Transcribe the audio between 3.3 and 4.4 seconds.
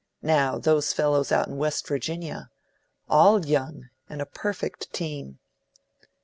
young, and a